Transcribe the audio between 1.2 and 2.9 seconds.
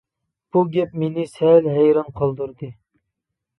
سەل ھەيران قالدۇردى.